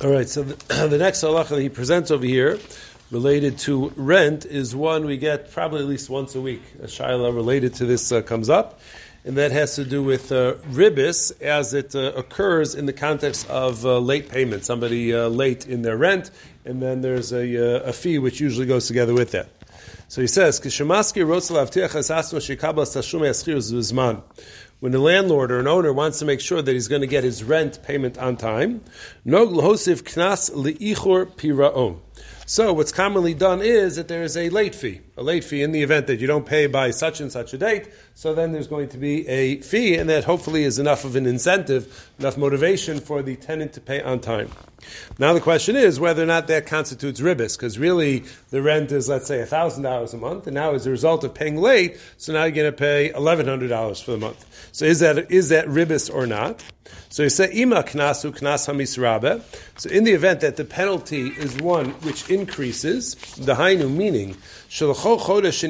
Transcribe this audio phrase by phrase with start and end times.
[0.00, 2.60] All right, so the, the next halacha that he presents over here,
[3.10, 6.62] related to rent, is one we get probably at least once a week.
[6.80, 8.78] A shaila related to this uh, comes up,
[9.24, 13.48] and that has to do with uh, ribis as it uh, occurs in the context
[13.50, 14.64] of uh, late payment.
[14.64, 16.30] Somebody uh, late in their rent,
[16.64, 19.48] and then there's a, uh, a fee which usually goes together with that.
[20.06, 20.58] So he says,
[24.80, 27.24] when the landlord or an owner wants to make sure that he's going to get
[27.24, 28.82] his rent payment on time.
[32.46, 35.72] So what's commonly done is that there is a late fee, a late fee in
[35.72, 37.88] the event that you don't pay by such and such a date.
[38.14, 41.26] So then there's going to be a fee, and that hopefully is enough of an
[41.26, 44.50] incentive, enough motivation for the tenant to pay on time.
[45.18, 49.08] Now the question is whether or not that constitutes ribis, because really the rent is,
[49.08, 52.32] let's say, thousand dollars a month, and now as a result of paying late, so
[52.32, 54.44] now you're going to pay eleven hundred dollars for the month.
[54.72, 56.62] So is that is that ribis or not?
[57.10, 59.42] So you say ima knasu knas hamisrabe.
[59.78, 64.36] So in the event that the penalty is one which increases, the hainu meaning
[65.16, 65.64] chodesh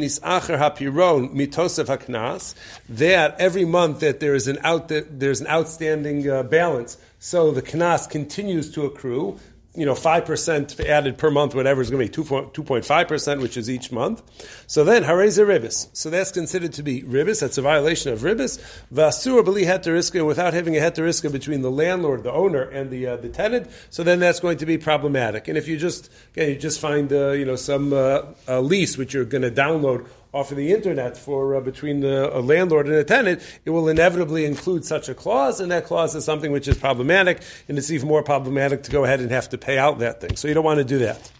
[1.31, 2.55] mitosef haknas,
[2.89, 7.63] that every month that there is an out there's an outstanding uh, balance, so the
[7.63, 9.39] knas continues to accrue
[9.75, 13.93] you know, 5% added per month, whatever is going to be 2.5%, which is each
[13.93, 14.23] month.
[14.67, 15.89] So then, hareza ribis.
[15.93, 17.41] So that's considered to be ribis.
[17.41, 18.59] That's a violation of ribis.
[18.93, 23.17] Vasur beli heteriska, without having a heteriska between the landlord, the owner, and the, uh,
[23.19, 23.71] the tenant.
[23.91, 25.49] So then that's going to be problematic.
[25.49, 29.15] And if you just, again, you just find, uh, you know, some uh, lease which
[29.15, 32.95] you're going to download off of the internet for uh, between the, a landlord and
[32.97, 36.69] a tenant, it will inevitably include such a clause, and that clause is something which
[36.69, 39.99] is problematic, and it's even more problematic to go ahead and have to pay out
[40.01, 40.37] that thing.
[40.37, 41.31] So you don't want to do that.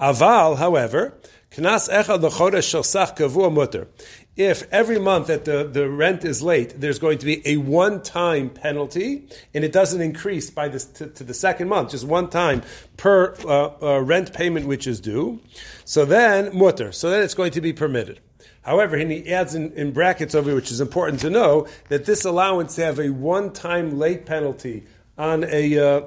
[0.00, 1.14] Aval, however,
[1.56, 3.88] knas echad l'chodesh shel sach kavua mutter.
[4.36, 8.50] If every month that the, the rent is late, there's going to be a one-time
[8.50, 12.62] penalty, and it doesn't increase by this to, to the second month, just one time
[12.96, 15.40] per uh, uh, rent payment which is due.
[15.84, 16.90] So then mutter.
[16.90, 18.20] So then it's going to be permitted.
[18.62, 22.24] However, he adds in, in brackets over, here, which is important to know, that this
[22.24, 24.84] allowance to have a one-time late penalty
[25.16, 26.02] on a uh,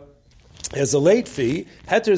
[0.74, 2.18] as a late fee, heter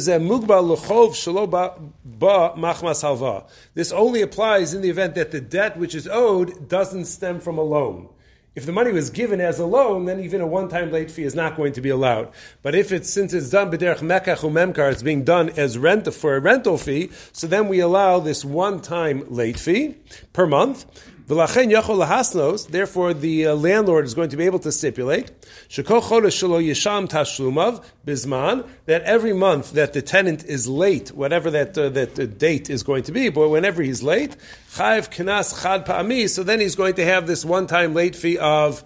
[1.49, 3.45] ba.
[3.73, 7.57] This only applies in the event that the debt which is owed doesn't stem from
[7.57, 8.09] a loan.
[8.55, 11.35] If the money was given as a loan, then even a one-time late fee is
[11.35, 12.31] not going to be allowed.
[12.63, 16.35] But if it's since it's done b'derech mekach umemkar, it's being done as rent for
[16.35, 19.95] a rental fee, so then we allow this one-time late fee
[20.33, 20.85] per month.
[22.65, 25.31] Therefore, the uh, landlord is going to be able to stipulate
[28.85, 32.81] that every month that the tenant is late, whatever that uh, that the date is
[32.81, 34.35] going to be, but whenever he's late.
[34.71, 38.83] So then he's going to have this one-time late fee of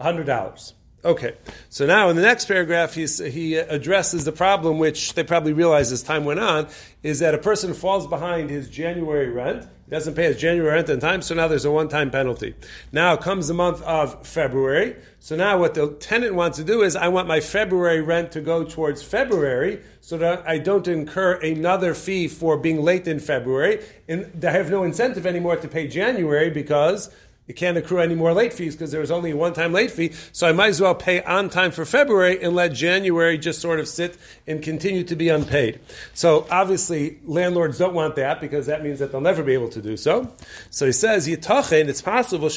[0.00, 0.72] hundred dollars.
[1.04, 1.36] Okay,
[1.68, 5.92] so now in the next paragraph, he's, he addresses the problem, which they probably realize
[5.92, 6.66] as time went on,
[7.04, 9.62] is that a person falls behind his January rent.
[9.84, 12.56] He doesn't pay his January rent in time, so now there's a one-time penalty.
[12.90, 14.96] Now comes the month of February.
[15.20, 18.40] So now what the tenant wants to do is, I want my February rent to
[18.40, 23.84] go towards February, so that I don't incur another fee for being late in February,
[24.08, 27.08] and I have no incentive anymore to pay January because
[27.48, 30.12] you can't accrue any more late fees because there was only a one-time late fee.
[30.32, 33.80] So I might as well pay on time for February and let January just sort
[33.80, 35.80] of sit and continue to be unpaid.
[36.12, 39.80] So obviously, landlords don't want that because that means that they'll never be able to
[39.80, 40.30] do so.
[40.70, 42.50] So he says, "Yitachen." It's possible.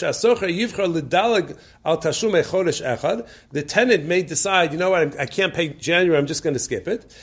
[3.52, 6.19] The tenant may decide, you know what, I can't pay January.
[6.19, 7.16] I'm just going to skip it.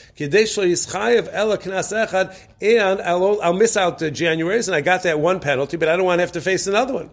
[2.61, 5.95] And I'll, I'll miss out the January's, and I got that one penalty, but I
[5.95, 7.11] don't want to have to face another one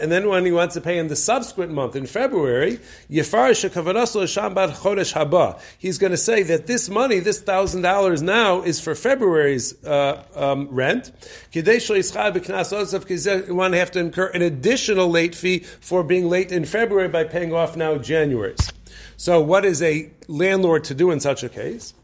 [0.00, 2.78] and then when he wants to pay in the subsequent month in February,
[5.78, 10.24] he's going to say that this money, this thousand dollars now, is for February's uh,
[10.34, 11.12] um, rent.
[13.48, 17.24] Want to have to incur an additional late fee for being late in February by
[17.24, 18.72] paying off now January's.
[19.16, 21.94] So, what is a landlord to do in such a case?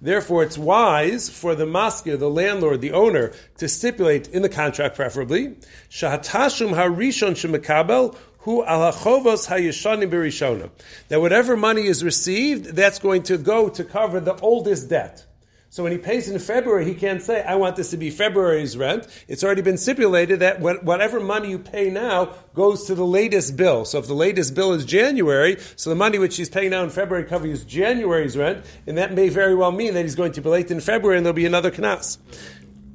[0.00, 4.96] Therefore, it's wise for the maskir, the landlord, the owner, to stipulate in the contract,
[4.96, 5.56] preferably,
[5.90, 10.70] shahatashum harishon shemekabel hu alachovos hayishani berishona.
[11.08, 15.24] That whatever money is received, that's going to go to cover the oldest debt.
[15.70, 18.74] So when he pays in February, he can't say, I want this to be February's
[18.74, 19.06] rent.
[19.28, 23.84] It's already been stipulated that whatever money you pay now goes to the latest bill.
[23.84, 26.90] So if the latest bill is January, so the money which he's paying now in
[26.90, 30.48] February covers January's rent, and that may very well mean that he's going to be
[30.48, 32.16] late in February and there'll be another knas.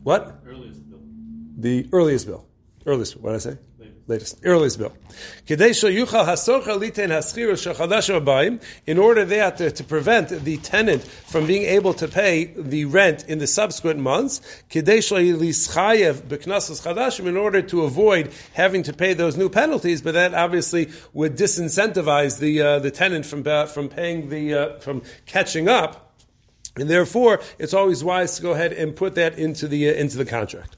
[0.01, 0.39] What?
[0.43, 0.99] Earliest bill.
[1.57, 2.47] The earliest bill.
[2.87, 3.57] Earliest, what did I say?
[4.05, 4.41] Latest.
[4.43, 4.91] earliest bill.
[8.85, 13.23] In order that to, to prevent the tenant from being able to pay the rent
[13.29, 14.97] in the subsequent months, in
[17.37, 22.61] order to avoid having to pay those new penalties, but that obviously would disincentivize the
[22.61, 26.13] uh, the tenant from uh, from paying the uh, from catching up.
[26.75, 30.17] And therefore, it's always wise to go ahead and put that into the uh, into
[30.17, 30.75] the contract.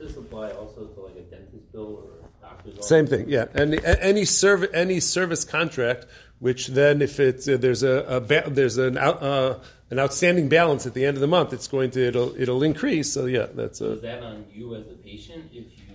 [0.00, 2.88] This apply also to like a dentist bill or a doctor's office?
[2.88, 3.46] Same thing, yeah.
[3.54, 6.06] Any any service any service contract,
[6.38, 9.58] which then if it's uh, there's a, a ba- there's an out, uh,
[9.90, 13.12] an outstanding balance at the end of the month, it's going to it'll it'll increase.
[13.12, 15.94] So yeah, that's So a is that on you as a patient if you?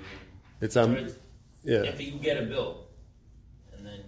[0.61, 1.09] It's on-
[1.63, 1.77] yeah.
[1.81, 2.85] If you get a bill,
[3.75, 4.01] and then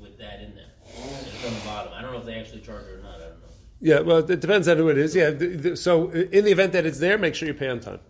[0.00, 1.92] with that in there, it's on the bottom.
[1.94, 3.14] I don't know if they actually charge it or not.
[3.14, 3.46] I don't know.
[3.80, 4.00] yeah.
[4.00, 5.14] Well, it depends on who it is.
[5.14, 5.30] Yeah.
[5.76, 8.00] So in the event that it's there, make sure you pay on time.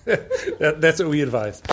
[0.04, 1.60] that, that's what we advise.